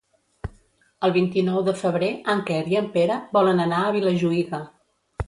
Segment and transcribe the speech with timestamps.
[1.07, 4.65] El vint-i-nou de febrer en Quer i en Pere volen anar a Vilajuïga.